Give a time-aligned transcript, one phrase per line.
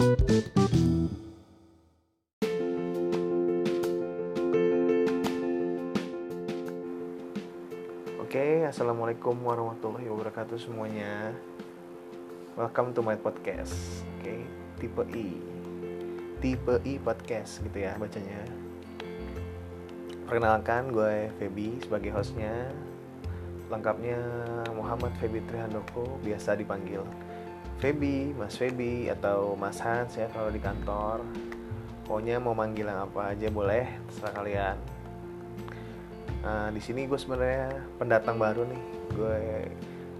[0.00, 0.16] Oke,
[8.64, 11.36] assalamualaikum warahmatullahi wabarakatuh semuanya.
[12.56, 13.76] Welcome to my podcast.
[14.16, 14.48] Oke,
[14.80, 15.36] tipe I,
[16.40, 18.40] tipe I podcast gitu ya bacanya.
[20.24, 22.72] Perkenalkan, gue Feby sebagai hostnya.
[23.68, 24.16] Lengkapnya
[24.72, 27.04] Muhammad Feby Trihandoko, biasa dipanggil
[27.80, 31.24] Feby, Mas Feby atau Mas Hans ya kalau di kantor.
[32.04, 34.76] Pokoknya mau manggil yang apa aja boleh, terserah kalian.
[36.44, 38.82] Nah, di sini gue sebenarnya pendatang baru nih.
[39.16, 39.40] Gue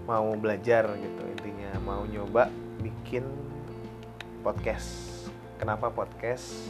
[0.09, 2.49] mau belajar gitu intinya, mau nyoba
[2.81, 3.29] bikin
[4.41, 5.29] podcast.
[5.61, 6.65] Kenapa podcast?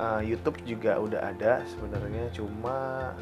[0.00, 3.12] Uh, YouTube juga udah ada sebenarnya, cuma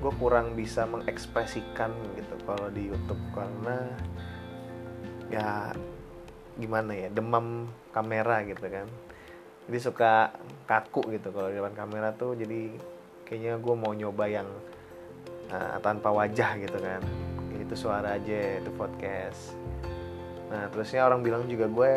[0.00, 3.94] gue kurang bisa mengekspresikan gitu kalau di YouTube karena
[5.30, 5.70] ya
[6.58, 8.86] gimana ya demam kamera gitu kan.
[9.70, 10.34] Jadi suka
[10.66, 12.74] kaku gitu kalau di depan kamera tuh jadi
[13.24, 14.48] kayaknya gue mau nyoba yang
[15.54, 17.00] uh, tanpa wajah gitu kan.
[17.54, 19.54] Itu suara aja itu podcast.
[20.50, 21.94] Nah terusnya orang bilang juga gue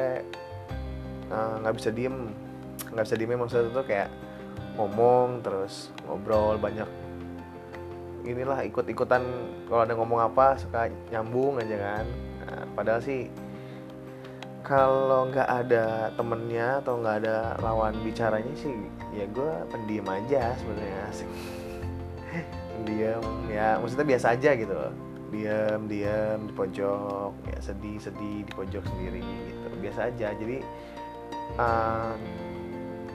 [1.34, 2.30] nggak uh, bisa diem.
[2.94, 4.10] Nggak bisa diem maksudnya tuh kayak
[4.78, 6.90] ngomong terus ngobrol banyak
[8.24, 9.22] inilah ikut-ikutan
[9.68, 12.06] kalau ada ngomong apa suka nyambung aja kan
[12.74, 13.30] padahal sih
[14.64, 18.72] kalau nggak ada temennya atau nggak ada lawan bicaranya sih
[19.12, 21.00] ya gue pendiam aja sebenarnya.
[21.12, 21.30] Asik
[22.80, 24.76] pendiam ya maksudnya biasa aja gitu
[25.34, 29.68] diam diam di pojok ya sedih sedih di pojok sendiri gitu.
[29.82, 30.58] Biasa aja jadi
[31.58, 32.14] uh,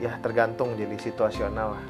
[0.03, 1.85] ya tergantung jadi situasional lah.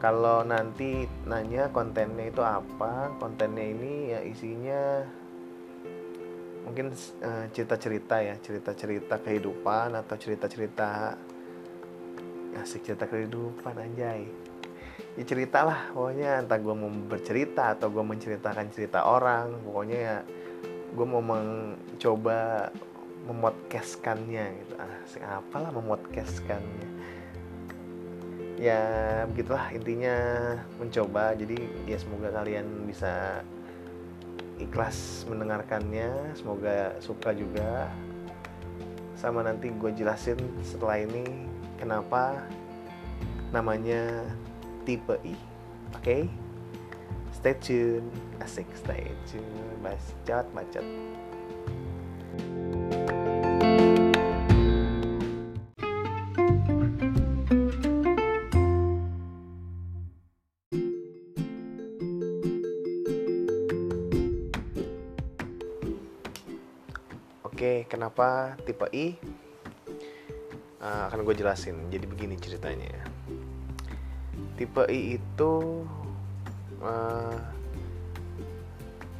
[0.00, 5.04] Kalau nanti nanya kontennya itu apa kontennya ini ya isinya
[6.66, 6.90] mungkin
[7.22, 11.14] uh, cerita-cerita ya cerita-cerita kehidupan atau cerita-cerita
[12.58, 14.26] asik cerita kehidupan anjay.
[15.16, 20.16] Ya cerita lah pokoknya entah gue mau bercerita atau gue menceritakan cerita orang pokoknya ya
[20.92, 22.68] gue mau mencoba
[23.30, 24.74] memodcastkannya gitu.
[24.76, 26.88] Asik apalah memodcastkannya.
[28.56, 28.80] Ya
[29.28, 30.16] begitulah intinya
[30.80, 33.44] mencoba jadi ya semoga kalian bisa
[34.60, 36.36] ikhlas mendengarkannya.
[36.36, 37.90] Semoga suka juga.
[39.16, 41.48] Sama nanti gue jelasin setelah ini
[41.80, 42.44] kenapa
[43.52, 44.26] namanya
[44.84, 45.32] tipe I
[45.96, 46.04] oke?
[46.04, 46.22] Okay?
[47.36, 48.08] stay tune
[48.42, 49.44] asik stay tune.
[49.84, 50.86] Bacot bacot
[68.16, 69.12] kenapa tipe I?
[70.80, 71.76] Uh, akan gue jelasin.
[71.92, 73.04] Jadi begini ceritanya.
[74.56, 75.84] Tipe I itu,
[76.80, 77.36] uh,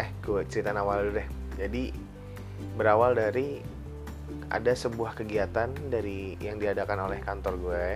[0.00, 1.28] eh, gue ceritain awal dulu deh.
[1.60, 1.92] Jadi
[2.72, 3.60] berawal dari
[4.48, 7.88] ada sebuah kegiatan dari yang diadakan oleh kantor gue.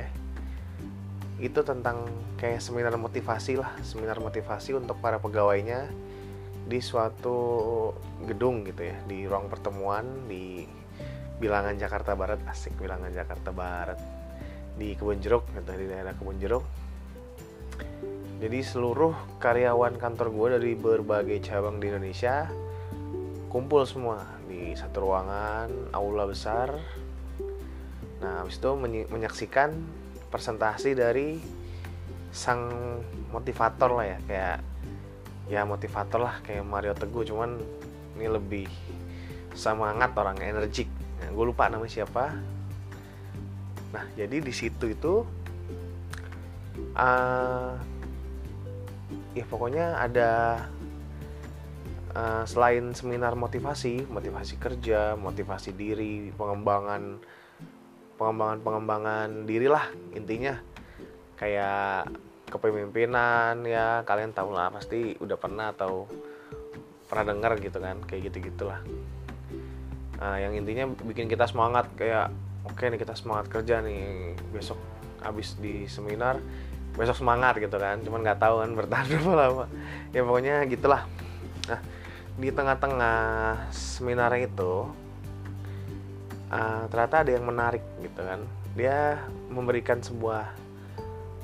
[1.41, 5.89] Itu tentang kayak seminar motivasi lah, seminar motivasi untuk para pegawainya
[6.69, 7.89] di suatu
[8.29, 10.69] gedung gitu ya di ruang pertemuan di
[11.41, 13.97] bilangan Jakarta Barat asik bilangan Jakarta Barat.
[14.77, 16.65] Di Kebun Jeruk gitu di daerah Kebun Jeruk.
[18.41, 22.49] Jadi seluruh karyawan kantor gue dari berbagai cabang di Indonesia
[23.51, 26.77] kumpul semua di satu ruangan aula besar.
[28.21, 28.71] Nah habis itu
[29.09, 29.73] menyaksikan
[30.31, 31.41] presentasi dari
[32.31, 32.71] sang
[33.35, 34.59] motivator lah ya kayak
[35.51, 37.59] ya motivator lah kayak Mario Teguh cuman
[38.15, 38.71] ini lebih
[39.51, 40.87] semangat orang energik
[41.21, 42.35] nah, gue lupa nama siapa.
[43.93, 45.23] Nah jadi di situ itu
[46.97, 47.77] uh,
[49.37, 50.31] ya pokoknya ada
[52.17, 57.21] uh, selain seminar motivasi motivasi kerja motivasi diri pengembangan
[58.17, 59.87] pengembangan pengembangan diri lah
[60.17, 60.57] intinya.
[61.41, 62.13] Kayak
[62.51, 66.11] kepemimpinan ya kalian tahu lah pasti udah pernah atau
[67.07, 68.83] pernah dengar gitu kan kayak gitu gitulah
[70.21, 72.29] nah, yang intinya bikin kita semangat kayak
[72.69, 74.77] oke okay nih kita semangat kerja nih besok
[75.25, 76.39] habis di seminar
[76.95, 79.65] besok semangat gitu kan cuman nggak tahu kan bertahan berapa lama
[80.13, 81.03] ya pokoknya gitulah
[81.67, 81.81] nah
[82.41, 83.21] di tengah-tengah
[83.73, 84.89] seminar itu
[86.53, 88.41] uh, ternyata ada yang menarik gitu kan
[88.77, 89.19] dia
[89.51, 90.47] memberikan sebuah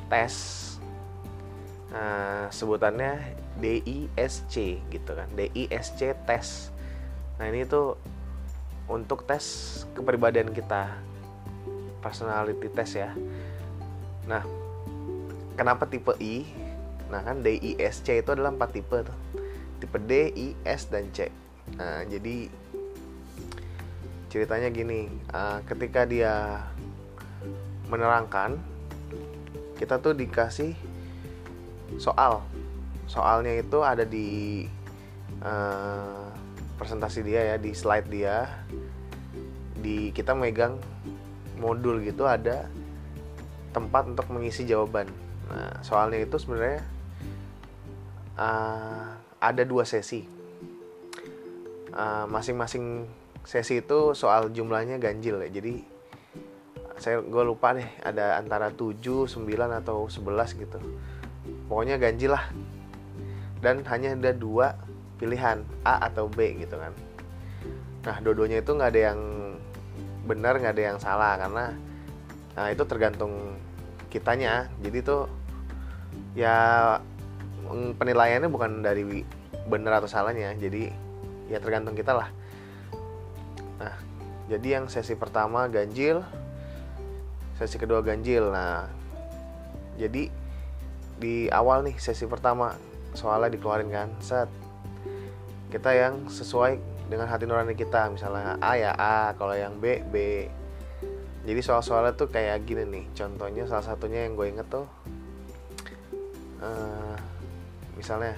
[0.07, 0.67] tes
[1.97, 4.55] Nah, sebutannya DISC
[4.91, 5.29] gitu kan.
[5.33, 6.69] DISC tes.
[7.41, 7.97] Nah, ini tuh
[8.87, 10.95] untuk tes kepribadian kita.
[12.03, 13.11] Personality test ya.
[14.31, 14.47] Nah
[15.59, 16.47] kenapa tipe I?
[17.11, 19.19] Nah kan D I S C itu adalah empat tipe tuh.
[19.83, 21.31] Tipe D I S dan C.
[21.75, 22.47] Nah jadi
[24.31, 26.63] ceritanya gini uh, ketika dia
[27.91, 28.59] menerangkan
[29.79, 30.75] kita tuh dikasih
[31.99, 32.43] soal.
[33.07, 34.67] Soalnya itu ada di
[35.43, 36.26] uh,
[36.77, 38.49] presentasi dia ya di slide dia.
[39.77, 40.81] Di kita megang
[41.57, 42.69] modul gitu ada
[43.73, 45.09] tempat untuk mengisi jawaban.
[45.49, 46.85] Nah soalnya itu sebenarnya
[48.41, 50.25] uh, ada dua sesi.
[52.29, 53.09] Masing-masing uh,
[53.49, 55.49] sesi itu soal jumlahnya ganjil ya.
[55.49, 55.97] Jadi
[56.97, 59.37] saya gue lupa deh ada antara 7, 9
[59.85, 60.79] atau 11 gitu.
[61.69, 62.49] Pokoknya ganjil lah.
[63.61, 64.77] Dan hanya ada dua
[65.17, 66.93] pilihan A atau B gitu kan.
[68.07, 69.21] Nah dua-duanya itu nggak ada yang
[70.27, 71.75] benar nggak ada yang salah karena
[72.57, 73.57] nah itu tergantung
[74.13, 74.69] kitanya.
[74.81, 75.29] Jadi tuh
[76.37, 76.57] ya
[77.99, 79.25] penilaiannya bukan dari
[79.67, 80.55] benar atau salahnya.
[80.55, 80.89] Jadi
[81.51, 82.29] ya tergantung kita lah.
[83.81, 83.95] Nah
[84.47, 86.23] jadi yang sesi pertama ganjil
[87.57, 88.53] sesi kedua ganjil.
[88.53, 88.87] Nah
[89.97, 90.29] jadi
[91.17, 92.77] di awal nih sesi pertama
[93.17, 94.53] soalnya dikeluarin kan set
[95.77, 96.81] kita yang sesuai
[97.13, 98.09] dengan hati nurani kita.
[98.09, 100.49] Misalnya A ya A kalau yang B B.
[101.47, 103.05] Jadi soal-soalnya tuh kayak gini nih.
[103.13, 104.89] Contohnya salah satunya yang gue inget tuh
[106.65, 107.17] uh,
[107.97, 108.37] misalnya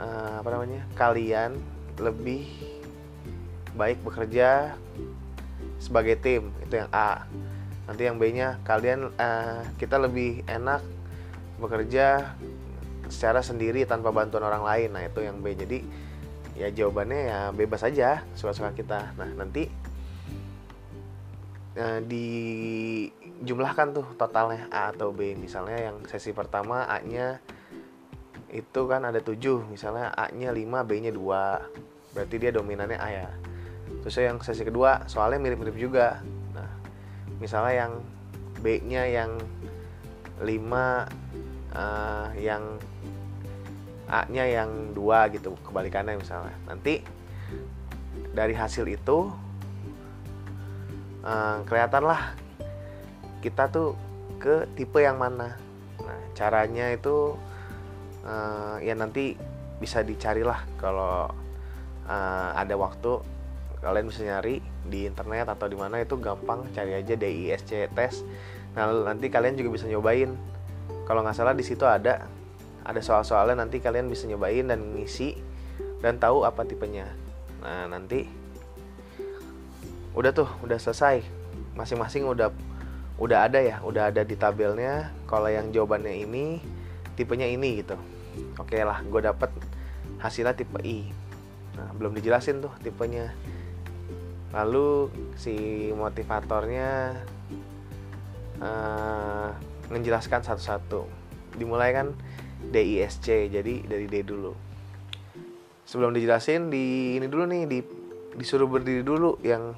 [0.00, 1.60] uh, apa namanya kalian
[2.00, 2.48] lebih
[3.74, 4.74] baik bekerja
[5.78, 7.26] sebagai tim itu yang A.
[7.84, 10.80] Nanti yang B nya kalian uh, kita lebih enak
[11.60, 12.34] bekerja
[13.08, 14.88] secara sendiri tanpa bantuan orang lain.
[14.94, 15.56] Nah itu yang B.
[15.56, 15.78] Jadi
[16.54, 19.12] ya jawabannya ya bebas aja suka-suka kita.
[19.18, 19.66] Nah nanti
[21.76, 25.34] uh, dijumlahkan tuh totalnya A atau B.
[25.34, 27.40] Misalnya yang sesi pertama A nya
[28.54, 29.34] itu kan ada 7
[29.66, 33.28] misalnya A nya 5 B nya 2 berarti dia dominannya A ya.
[34.06, 36.22] Terus yang sesi kedua soalnya mirip-mirip juga.
[37.42, 37.92] Misalnya yang
[38.64, 39.36] B-nya yang
[40.40, 40.48] 5
[41.74, 42.78] uh, yang
[44.04, 46.52] A-nya yang 2 gitu kebalikannya misalnya.
[46.68, 47.00] Nanti
[48.36, 49.32] dari hasil itu
[51.24, 52.36] uh, kelihatan lah
[53.40, 53.96] kita tuh
[54.36, 55.56] ke tipe yang mana.
[56.04, 57.32] Nah caranya itu
[58.28, 59.36] uh, ya nanti
[59.80, 61.32] bisa dicarilah kalau
[62.08, 63.20] uh, ada waktu
[63.84, 68.24] kalian bisa nyari di internet atau di mana itu gampang cari aja DISC tes
[68.72, 70.34] nah nanti kalian juga bisa nyobain
[71.04, 72.24] kalau nggak salah di situ ada
[72.84, 75.36] ada soal-soalnya nanti kalian bisa nyobain dan ngisi
[76.04, 77.08] dan tahu apa tipenya.
[77.64, 78.28] Nah nanti
[80.12, 81.24] udah tuh udah selesai.
[81.76, 82.52] Masing-masing udah
[83.16, 85.12] udah ada ya udah ada di tabelnya.
[85.24, 86.60] Kalau yang jawabannya ini
[87.16, 87.96] tipenya ini gitu.
[88.60, 89.48] Oke lah gue dapet
[90.20, 91.08] hasilnya tipe I.
[91.80, 93.32] Nah belum dijelasin tuh tipenya.
[94.52, 97.18] Lalu si motivatornya
[98.62, 99.50] uh,
[99.92, 101.06] menjelaskan satu-satu.
[101.56, 102.16] Dimulai kan
[102.72, 104.52] DISC jadi dari D dulu.
[105.84, 107.78] Sebelum dijelasin di ini dulu nih di
[108.34, 109.76] disuruh berdiri dulu yang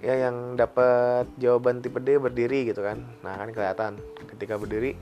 [0.00, 3.00] ya yang dapat jawaban tipe D berdiri gitu kan.
[3.22, 3.92] Nah kan kelihatan.
[4.26, 4.96] Ketika berdiri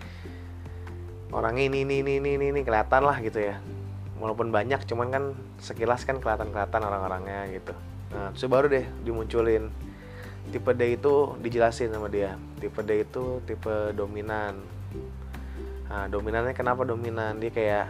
[1.33, 3.57] orang ini ini ini ini ini kelihatan lah gitu ya.
[4.19, 5.25] Walaupun banyak cuman kan
[5.63, 7.73] sekilas kan kelihatan kelihatan orang-orangnya gitu.
[8.13, 9.71] Nah terus baru deh dimunculin
[10.49, 12.35] tipe D itu dijelasin sama dia.
[12.59, 14.59] Tipe D itu tipe dominan.
[15.89, 17.41] Nah dominannya kenapa dominan?
[17.41, 17.87] Dia kayak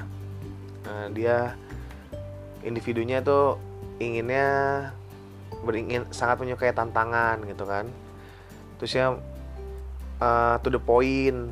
[0.86, 1.54] uh, dia
[2.66, 3.58] individunya itu
[3.98, 4.48] inginnya
[5.64, 7.86] beringin sangat menyukai tantangan gitu kan.
[8.82, 9.06] Terus ya
[10.18, 11.50] uh, to the point.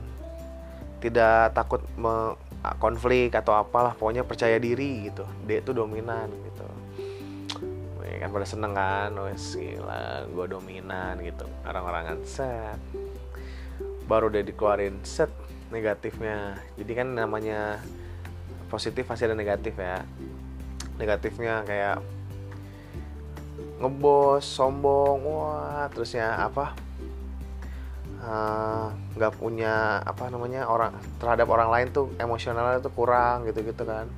[0.96, 1.84] Tidak takut
[2.82, 5.22] konflik atau apalah pokoknya percaya diri gitu.
[5.46, 6.66] Dia itu dominan gitu
[8.22, 11.44] kan pada seneng kan wes gila gue dominan gitu.
[11.66, 12.80] Orang-orangan set
[14.06, 15.30] baru udah dikeluarin set
[15.74, 16.62] negatifnya.
[16.78, 17.82] Jadi kan namanya
[18.70, 20.02] positif pasti ada negatif ya.
[20.96, 21.98] Negatifnya kayak
[23.82, 26.72] ngebos sombong wah terusnya apa?
[28.26, 28.86] Eh,
[29.18, 33.82] nggak uh, punya apa namanya orang terhadap orang lain tuh emosionalnya tuh kurang gitu gitu
[33.84, 34.08] kan.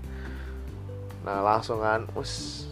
[1.26, 2.68] Nah langsung kan us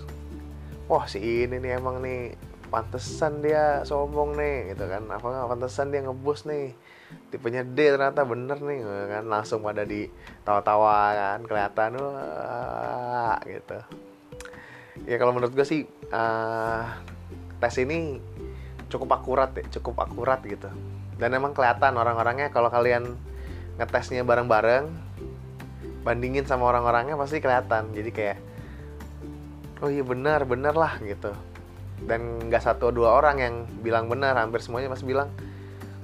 [0.86, 2.34] wah si ini nih emang nih
[2.66, 5.06] pantesan dia sombong nih gitu kan.
[5.10, 6.74] Apa nggak pantesan dia ngebus nih?
[7.30, 9.24] Tipenya D ternyata bener nih kan.
[9.26, 10.10] Langsung pada di
[10.42, 13.78] tawa-tawa kan kelihatan wah gitu.
[15.06, 16.82] Ya kalau menurut gue sih uh,
[17.62, 18.18] tes ini
[18.90, 20.70] cukup akurat ya cukup akurat gitu.
[21.16, 23.16] Dan emang kelihatan orang-orangnya kalau kalian
[23.76, 24.88] ngetesnya bareng-bareng
[26.06, 27.90] bandingin sama orang-orangnya pasti kelihatan.
[27.94, 28.38] Jadi kayak
[29.84, 31.32] oh iya benar benar lah gitu.
[31.96, 35.32] Dan nggak satu dua orang yang bilang benar hampir semuanya pasti bilang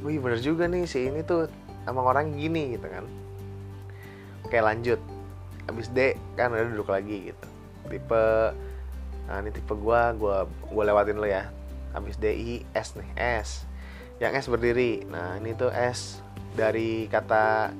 [0.00, 1.46] wih bener juga nih si ini tuh
[1.84, 3.04] emang orang gini gitu kan.
[4.48, 5.00] Oke lanjut.
[5.68, 7.46] Habis D kan udah duduk lagi gitu.
[7.86, 8.24] Tipe
[9.22, 11.48] nah ini tipe gua gua gua lewatin lo ya.
[11.92, 13.48] Habis D I S nih S.
[14.18, 15.04] Yang S berdiri.
[15.06, 16.24] Nah ini tuh S
[16.56, 17.70] dari kata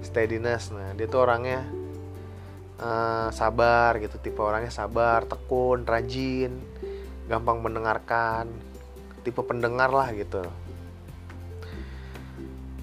[0.00, 0.70] steadiness.
[0.70, 1.66] Nah dia tuh orangnya
[2.80, 6.56] uh, sabar gitu tipe orangnya sabar tekun rajin
[7.26, 8.46] gampang mendengarkan
[9.26, 10.46] tipe pendengar lah gitu.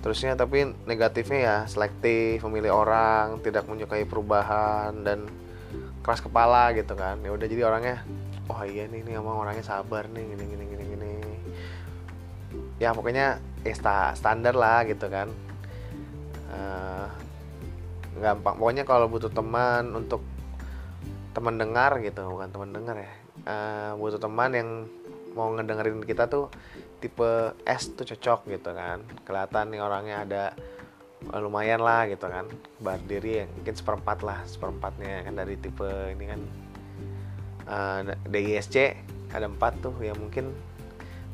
[0.03, 5.31] Terusnya tapi negatifnya ya selektif memilih orang tidak menyukai perubahan dan
[6.03, 7.23] keras kepala gitu kan.
[7.23, 8.03] Ya udah jadi orangnya
[8.51, 11.13] oh iya nih ini emang orangnya sabar nih gini gini gini gini.
[12.83, 13.75] Ya pokoknya ya
[14.11, 15.31] standar lah gitu kan.
[16.51, 17.02] Uh,
[18.19, 18.55] gampang.
[18.57, 20.21] Pokoknya kalau butuh teman untuk
[21.33, 23.11] teman dengar gitu bukan teman dengar ya.
[23.43, 24.69] Uh, butuh teman yang
[25.33, 26.53] mau ngedengerin kita tuh
[27.01, 29.01] tipe S tuh cocok gitu kan.
[29.25, 30.43] Kelihatan nih orangnya ada
[31.27, 32.47] eh, lumayan lah gitu kan.
[32.79, 36.41] Berdiri ya mungkin seperempat lah seperempatnya kan dari tipe ini kan.
[37.63, 38.75] Uh, eh, DISC
[39.33, 40.53] ada empat tuh yang mungkin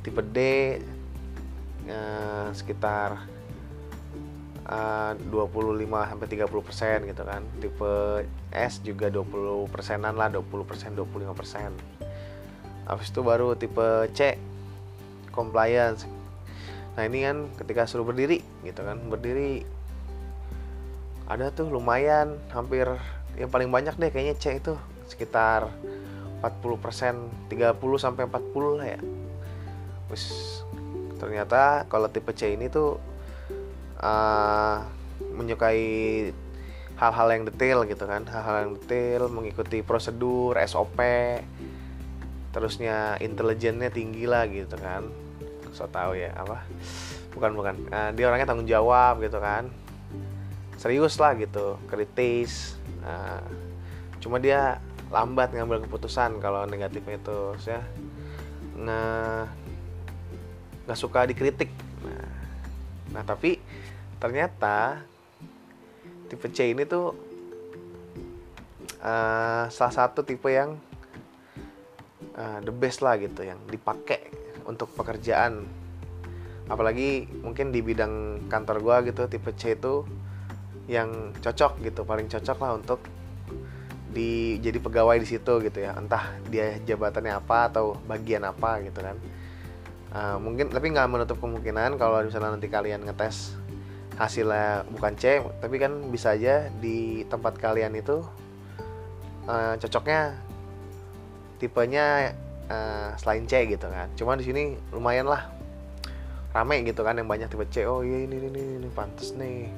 [0.01, 0.38] tipe D
[1.89, 3.38] uh, sekitar
[4.69, 7.41] uh, 25 sampai 30 persen gitu kan.
[7.57, 7.93] Tipe
[8.53, 11.73] S juga 20 persenan lah 20 persen 25 persen.
[12.85, 14.38] Habis itu baru tipe C
[15.33, 16.05] compliance.
[16.97, 19.65] Nah ini kan ketika suruh berdiri gitu kan berdiri
[21.29, 22.89] ada tuh lumayan hampir
[23.38, 24.73] yang paling banyak deh kayaknya C itu
[25.05, 25.69] sekitar
[26.41, 28.99] 40% 30 sampai 40 lah ya.
[30.09, 30.25] Terus
[31.21, 32.97] ternyata kalau tipe C ini tuh
[34.00, 34.84] uh,
[35.36, 35.82] menyukai
[37.00, 38.27] hal-hal yang detail gitu kan.
[38.27, 41.00] Hal-hal yang detail mengikuti prosedur SOP
[42.50, 45.08] terusnya intelijennya tinggi lah gitu kan.
[45.72, 46.65] So tau ya apa?
[47.32, 47.75] Bukan bukan.
[47.88, 49.70] Nah, dia orangnya tanggung jawab gitu kan.
[50.75, 52.75] Serius lah gitu kritis.
[53.06, 53.44] Nah,
[54.20, 57.82] cuma dia lambat ngambil keputusan kalau negatifnya itu ya
[58.79, 59.50] nah
[60.88, 61.70] nggak suka dikritik.
[62.01, 62.29] Nah,
[63.13, 63.60] nah tapi
[64.19, 64.99] ternyata
[66.27, 67.15] tipe C ini tuh
[69.01, 70.75] uh, salah satu tipe yang
[72.35, 74.29] uh, the best lah gitu yang dipakai
[74.67, 75.65] untuk pekerjaan.
[76.69, 80.05] Apalagi mungkin di bidang kantor gua gitu tipe C itu
[80.85, 83.01] yang cocok gitu paling cocok lah untuk
[84.09, 85.97] di jadi pegawai di situ gitu ya.
[85.97, 89.17] Entah dia jabatannya apa atau bagian apa gitu kan.
[90.09, 93.53] Uh, mungkin tapi nggak menutup kemungkinan kalau misalnya nanti kalian ngetes
[94.19, 98.19] hasilnya bukan C tapi kan bisa aja di tempat kalian itu
[99.47, 100.35] uh, cocoknya
[101.55, 102.35] tipenya
[102.67, 104.11] uh, selain C gitu kan.
[104.19, 105.47] Cuma di sini lumayan lah
[106.51, 107.88] rame gitu kan yang banyak tipe C.
[107.88, 109.71] Oh iya ini ini ini, ini pantas nih.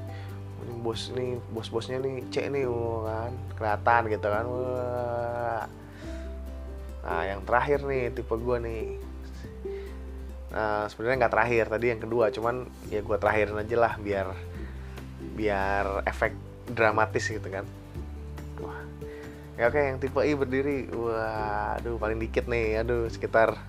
[0.62, 4.45] Ini bos nih bos bosnya nih C nih oh, kan kelihatan gitu kan.
[4.50, 5.63] Wah.
[7.01, 8.81] Nah yang terakhir nih tipe gue nih
[10.51, 12.29] nah sebenarnya nggak terakhir tadi yang kedua.
[12.29, 14.27] Cuman ya gue terakhirin aja lah biar
[15.36, 16.36] biar efek
[16.72, 17.65] dramatis gitu kan.
[19.60, 22.81] Ya oke yang tipe I berdiri wah aduh paling dikit nih.
[22.81, 23.60] Aduh sekitar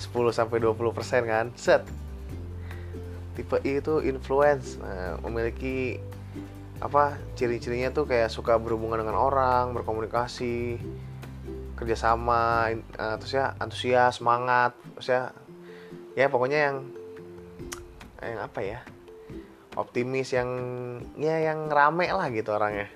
[0.00, 1.52] 10 sampai 20 persen kan.
[1.52, 1.84] Set.
[3.36, 4.78] Tipe I itu influence.
[4.78, 6.00] Nah, memiliki
[6.80, 10.80] apa ciri-cirinya tuh kayak suka berhubungan dengan orang berkomunikasi
[11.74, 15.08] kerjasama uh, terus ya antusias semangat terus
[16.14, 16.76] ya ya pokoknya yang
[18.24, 18.80] yang apa ya
[19.74, 20.48] optimis yang
[21.18, 22.88] ya yang rame lah gitu orangnya.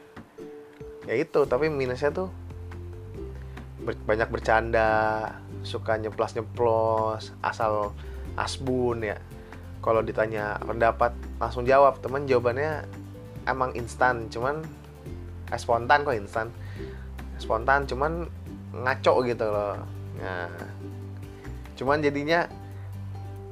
[1.04, 2.30] Ya itu tapi minusnya tuh
[3.82, 4.88] ber, banyak bercanda
[5.66, 7.92] suka nyeplos nyeplos asal
[8.38, 9.18] asbun ya.
[9.82, 11.98] Kalau ditanya pendapat langsung jawab.
[11.98, 12.86] Teman jawabannya
[13.50, 14.62] emang instan cuman
[15.50, 16.46] eh, spontan kok instan.
[17.42, 18.26] Spontan cuman
[18.70, 19.82] ngaco gitu loh.
[20.22, 20.50] Nah
[21.78, 22.46] cuman jadinya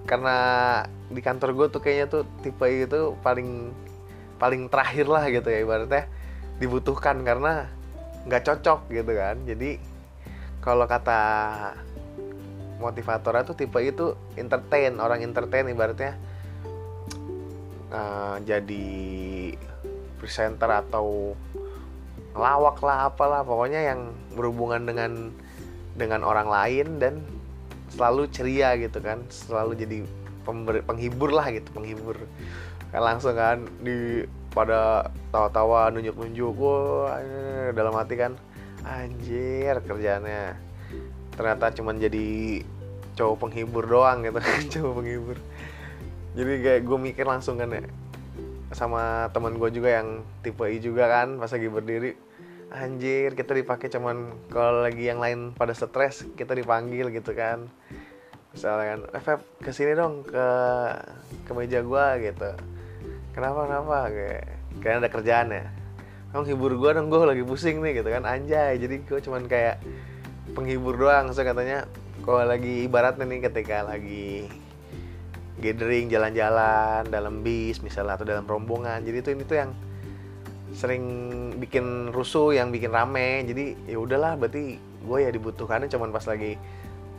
[0.07, 0.37] karena
[1.11, 3.75] di kantor gue tuh kayaknya tuh tipe itu paling
[4.39, 6.07] paling terakhir lah gitu ya ibaratnya
[6.63, 7.69] dibutuhkan karena
[8.27, 9.37] nggak cocok gitu kan.
[9.45, 9.77] Jadi
[10.65, 11.23] kalau kata
[12.81, 16.19] motivator itu tipe itu entertain orang entertain ibaratnya
[17.93, 18.87] uh, jadi
[20.21, 21.33] presenter atau
[22.37, 25.33] lawak lah apalah pokoknya yang berhubungan dengan
[25.97, 27.15] dengan orang lain dan
[27.97, 29.99] selalu ceria gitu kan selalu jadi
[30.45, 32.21] pemberi, penghibur lah gitu penghibur.
[32.93, 37.21] Kan langsung kan di pada tawa-tawa nunjuk-nunjuk wah
[37.73, 38.33] dalam hati kan
[38.85, 40.57] anjir kerjaannya
[41.37, 42.63] ternyata cuman jadi
[43.17, 44.39] cowok penghibur doang gitu
[44.77, 45.39] cowok penghibur.
[46.37, 47.85] Jadi kayak gue mikir langsung kan ya
[48.77, 52.13] sama teman gue juga yang tipe I juga kan pas lagi berdiri
[52.73, 57.71] anjir kita dipakai cuman kalau lagi yang lain pada stres kita dipanggil gitu kan.
[58.51, 60.47] Misalnya kan eh Feb ke sini dong ke
[61.47, 62.51] ke meja gua gitu.
[63.37, 63.97] Kenapa kenapa?
[64.11, 64.45] Kayak
[64.83, 65.65] kayak ada kerjaan ya.
[66.35, 68.27] Kamu hibur gua dong gua lagi pusing nih gitu kan.
[68.27, 69.79] Anjay jadi gua cuman kayak
[70.57, 71.31] penghibur doang.
[71.37, 71.87] So katanya
[72.25, 74.51] kalau lagi ibaratnya nih ketika lagi
[75.57, 79.05] gathering jalan-jalan dalam bis misalnya atau dalam rombongan.
[79.07, 79.71] Jadi itu ini tuh yang
[80.77, 81.05] sering
[81.57, 83.45] bikin rusuh yang bikin rame.
[83.49, 86.61] Jadi ya udahlah berarti gue ya dibutuhkannya cuman pas lagi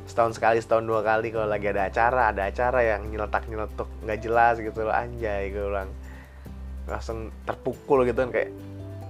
[0.08, 4.20] setahun sekali setahun dua kali kalau lagi ada acara ada acara yang nyeletak nyeletuk nggak
[4.24, 5.92] jelas gitu loh anjay gue bilang.
[6.88, 8.52] Langsung terpukul gitu kan kayak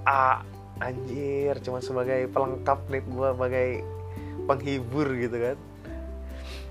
[0.07, 0.41] ah
[0.81, 3.69] anjir cuma sebagai pelengkap nih gue sebagai
[4.47, 5.57] penghibur gitu kan.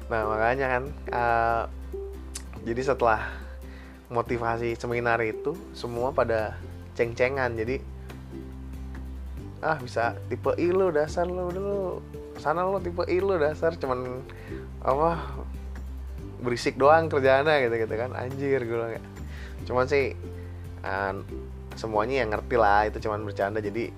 [0.07, 1.63] Nah makanya kan uh,
[2.67, 3.23] jadi setelah
[4.07, 6.55] motivasi seminar itu semua pada
[6.95, 7.55] ceng-cengan.
[7.59, 7.79] Jadi
[9.65, 12.05] ah bisa tipe I lo dasar lo dulu.
[12.37, 13.73] Sana lo tipe I lo dasar.
[13.81, 14.21] Cuman
[14.85, 15.21] apa
[16.45, 18.13] berisik doang kerjaannya gitu gitu kan.
[18.13, 19.03] Anjir gue bilang ya
[19.67, 20.15] cuman sih
[20.87, 21.19] uh,
[21.75, 23.59] semuanya yang ngerti lah itu cuman bercanda.
[23.65, 23.89] Jadi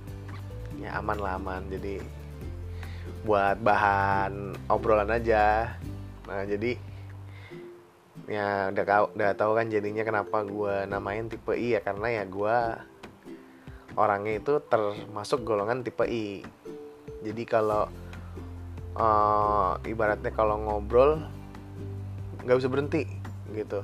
[0.79, 1.67] ya aman lah aman.
[1.67, 1.99] Jadi
[3.27, 5.75] buat bahan obrolan aja.
[6.31, 6.79] Nah jadi
[8.29, 11.81] ya udah tau udah tahu kan jadinya kenapa gue namain tipe I ya.
[11.83, 12.59] Karena ya gue
[13.99, 16.47] orangnya itu termasuk golongan tipe I.
[17.27, 17.91] Jadi kalau
[18.95, 21.19] uh, ibaratnya kalau ngobrol
[22.47, 23.03] nggak bisa berhenti
[23.51, 23.83] gitu.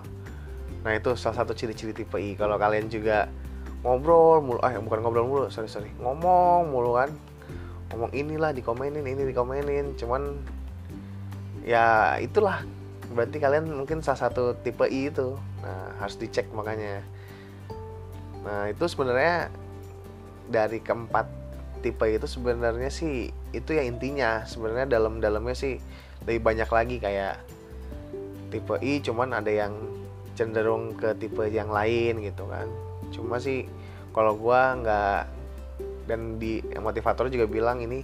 [0.87, 2.39] Nah itu salah satu ciri-ciri tipe I.
[2.39, 3.27] Kalau kalian juga
[3.83, 5.91] ngobrol mulu ah bukan ngobrol mulu sorry sorry.
[5.99, 7.11] Ngomong mulu kan.
[7.91, 9.99] Ngomong inilah dikomenin ini dikomenin.
[9.99, 10.39] Cuman
[11.67, 12.63] ya itulah.
[13.11, 15.35] Berarti kalian mungkin salah satu tipe I itu.
[15.61, 17.03] Nah harus dicek makanya.
[18.47, 19.51] Nah itu sebenarnya
[20.49, 21.27] dari keempat
[21.85, 24.45] tipe itu sebenarnya sih itu ya intinya.
[24.49, 25.77] Sebenarnya dalam-dalamnya sih
[26.25, 27.37] lebih banyak lagi kayak
[28.49, 29.75] tipe I cuman ada yang
[30.35, 32.67] cenderung ke tipe yang lain gitu kan.
[33.13, 33.69] Cuma sih
[34.17, 35.21] kalau gua nggak
[36.05, 38.01] dan di motivator juga bilang ini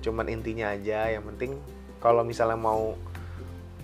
[0.00, 1.12] cuman intinya aja.
[1.12, 1.52] Yang penting
[2.00, 2.96] kalau misalnya mau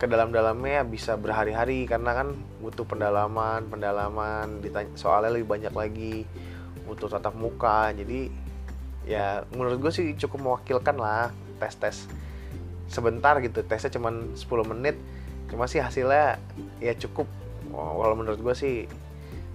[0.01, 2.33] ke dalam-dalamnya ya bisa berhari-hari karena kan
[2.65, 6.25] butuh pendalaman pendalaman ditanya soalnya lebih banyak lagi
[6.91, 7.95] butuh tatap muka.
[7.95, 8.27] Jadi
[9.07, 11.31] ya menurut gue sih cukup mewakilkan lah
[11.63, 11.97] tes tes
[12.91, 14.43] sebentar gitu tesnya cuma 10
[14.75, 14.99] menit.
[15.47, 16.43] Cuma sih hasilnya
[16.83, 17.31] ya cukup.
[17.71, 18.77] Kalau menurut gue sih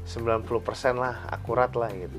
[0.07, 0.47] 90%
[0.95, 2.15] lah akurat lah gitu.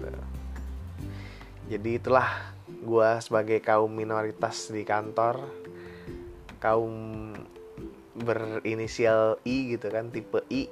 [1.66, 5.40] Jadi itulah gue sebagai kaum minoritas di kantor.
[6.60, 7.32] Kaum
[8.16, 10.68] berinisial I gitu kan tipe I.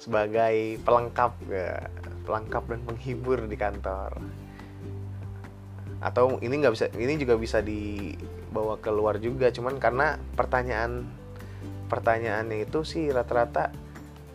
[0.00, 1.88] Sebagai pelengkap ya
[2.24, 4.18] pelengkap dan menghibur di kantor.
[6.00, 11.04] Atau ini nggak bisa ini juga bisa dibawa keluar juga cuman karena pertanyaan
[11.88, 13.70] pertanyaannya itu sih rata-rata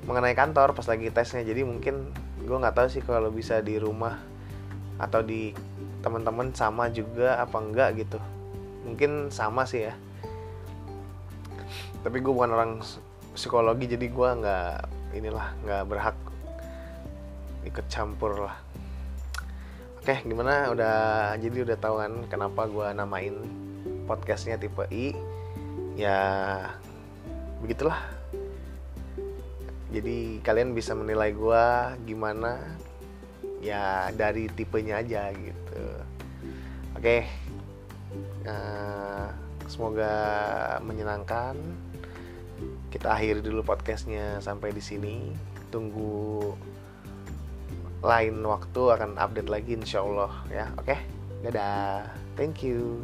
[0.05, 1.41] mengenai kantor pas lagi tesnya.
[1.41, 2.13] Jadi mungkin
[2.45, 4.17] gue nggak tahu sih kalau bisa di rumah
[5.01, 5.51] atau di
[5.99, 8.19] teman-teman sama juga apa enggak gitu.
[8.87, 9.93] Mungkin sama sih ya.
[11.99, 12.71] Tapi gue bukan orang
[13.35, 14.73] psikologi jadi gue nggak
[15.19, 16.17] inilah nggak berhak
[17.67, 18.57] ikut campur lah.
[19.99, 20.71] Oke gimana?
[20.71, 20.95] Udah
[21.35, 23.35] jadi udah tahu kan kenapa gue namain
[24.07, 25.11] podcastnya tipe I?
[25.99, 26.19] Ya
[27.59, 27.99] begitulah.
[29.89, 31.65] Jadi kalian bisa menilai gue
[32.07, 32.63] gimana?
[33.59, 35.83] Ya dari tipenya aja gitu.
[36.95, 37.27] Oke
[38.47, 39.27] uh,
[39.67, 40.13] semoga
[40.81, 41.55] menyenangkan.
[42.89, 45.15] Kita akhiri dulu podcastnya sampai di sini.
[45.69, 46.55] Tunggu
[47.99, 50.65] lain waktu akan update lagi insya Allah ya.
[50.79, 50.95] Oke?
[50.95, 50.99] Okay?
[51.43, 52.07] dadah.
[52.35, 53.03] Thank you.